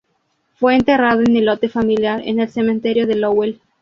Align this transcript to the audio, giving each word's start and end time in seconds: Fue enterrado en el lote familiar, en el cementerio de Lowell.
Fue 0.55 0.75
enterrado 0.75 1.21
en 1.21 1.35
el 1.35 1.45
lote 1.45 1.69
familiar, 1.69 2.23
en 2.25 2.39
el 2.39 2.49
cementerio 2.49 3.05
de 3.05 3.13
Lowell. 3.17 3.61